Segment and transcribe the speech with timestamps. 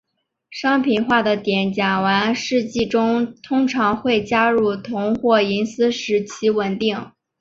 [0.49, 7.05] 商品化的碘甲烷试剂中通常会加入铜或银丝使其稳定。